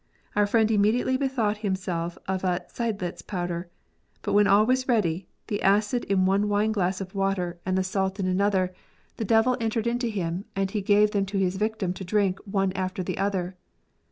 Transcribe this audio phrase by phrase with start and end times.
[0.35, 3.69] Our friend immediately bethought himself of a Seidlitz powder;
[4.23, 7.75] but when all was ready, the acid in one wine glass of water and 40
[7.75, 7.87] MEDICAL SCIENCE.
[7.87, 8.73] the salt in another,
[9.17, 12.71] the devil entered into him, and he gave them to his victim to drink one
[12.71, 13.55] after the other.